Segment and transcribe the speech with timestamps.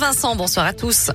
[0.00, 1.10] Vincent, bonsoir à tous.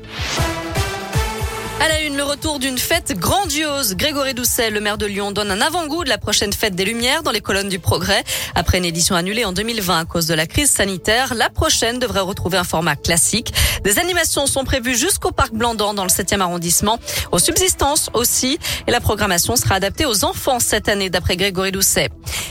[1.80, 3.96] À la une, le retour d'une fête grandiose.
[3.96, 7.24] Grégory Doucet, le maire de Lyon, donne un avant-goût de la prochaine fête des Lumières
[7.24, 8.26] dans les colonnes du Progrès.
[8.56, 12.20] Après une édition annulée en 2020 à cause de la crise sanitaire, la prochaine devrait
[12.20, 13.54] retrouver un format classique.
[13.86, 17.00] Des animations sont prévues jusqu'au parc Blandan dans le 7e arrondissement,
[17.32, 18.60] aux subsistances aussi.
[18.88, 22.10] Et la programmation sera adaptée aux enfants cette année, d'après Grégory Doucet.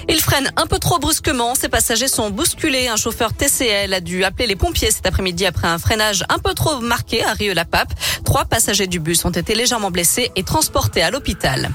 [0.09, 1.55] Il freine un peu trop brusquement.
[1.55, 2.89] Ses passagers sont bousculés.
[2.89, 6.55] Un chauffeur TCL a dû appeler les pompiers cet après-midi après un freinage un peu
[6.55, 7.93] trop marqué à Rieux-la-Pape.
[8.25, 11.71] Trois passagers du bus ont été légèrement blessés et transportés à l'hôpital.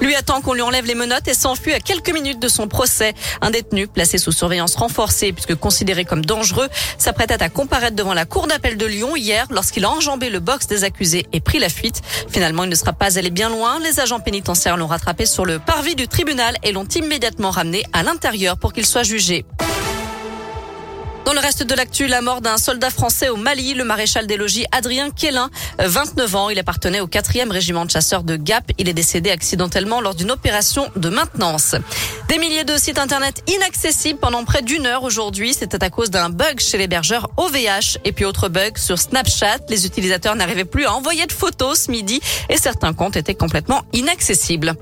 [0.00, 3.14] Lui attend qu'on lui enlève les menottes et s'enfuit à quelques minutes de son procès.
[3.40, 6.68] Un détenu placé sous surveillance renforcée puisque considéré comme dangereux
[6.98, 10.66] s'apprêtait à comparaître devant la cour d'appel de Lyon hier lorsqu'il a enjambé le box
[10.66, 12.02] des accusés et pris la fuite.
[12.28, 13.80] Finalement, il ne sera pas allé bien loin.
[13.80, 18.02] Les agents pénitentiaires l'ont rattrapé sur le parvis du tribunal et l'ont immédiatement ramené à
[18.02, 19.44] l'intérieur pour qu'il soit jugé.
[21.26, 24.36] Dans le reste de l'actu, la mort d'un soldat français au Mali, le maréchal des
[24.36, 26.50] logis Adrien Quélin, 29 ans.
[26.50, 28.70] Il appartenait au 4e régiment de chasseurs de Gap.
[28.78, 31.74] Il est décédé accidentellement lors d'une opération de maintenance.
[32.28, 35.54] Des milliers de sites internet inaccessibles pendant près d'une heure aujourd'hui.
[35.54, 37.98] C'était à cause d'un bug chez l'hébergeur OVH.
[38.04, 39.58] Et puis autre bug sur Snapchat.
[39.68, 43.82] Les utilisateurs n'arrivaient plus à envoyer de photos ce midi et certains comptes étaient complètement
[43.92, 44.74] inaccessibles.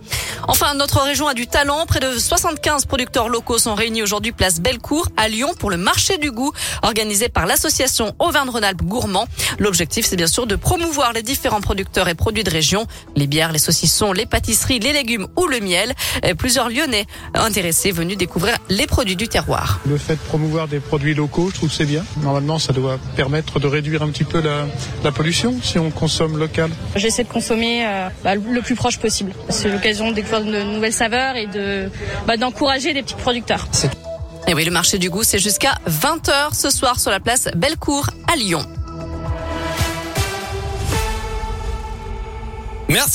[0.48, 1.84] Enfin, notre région a du talent.
[1.84, 6.16] Près de 75 producteurs locaux sont réunis aujourd'hui place Bellecour à Lyon pour le marché
[6.16, 9.28] du goût organisé par l'association Auvergne-Rhône-Alpes Gourmand.
[9.58, 12.86] L'objectif, c'est bien sûr de promouvoir les différents producteurs et produits de région,
[13.16, 15.94] les bières, les saucissons, les pâtisseries, les légumes ou le miel.
[16.38, 17.06] Plusieurs Lyonnais
[17.40, 19.80] intéressés venus découvrir les produits du terroir.
[19.86, 22.04] Le fait de promouvoir des produits locaux, je trouve c'est bien.
[22.22, 24.66] Normalement, ça doit permettre de réduire un petit peu la,
[25.02, 26.70] la pollution si on consomme local.
[26.96, 29.32] J'essaie de consommer euh, bah, le plus proche possible.
[29.48, 31.90] C'est l'occasion de découvrir de nouvelles saveurs et de
[32.26, 33.66] bah, d'encourager des petits producteurs.
[34.46, 38.10] Et oui, le marché du goût, c'est jusqu'à 20h ce soir sur la place Bellecour
[38.30, 38.66] à Lyon.